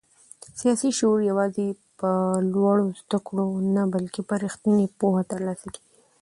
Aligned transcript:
سیاسي 0.59 0.89
شعور 0.97 1.19
یوازې 1.31 1.67
په 1.99 2.09
لوړو 2.53 2.87
زده 3.01 3.19
کړو 3.27 3.47
نه 3.75 3.83
بلکې 3.93 4.21
په 4.29 4.35
رښتینې 4.43 4.85
پوهه 4.99 5.23
ترلاسه 5.31 5.67
کېږي. 5.73 5.89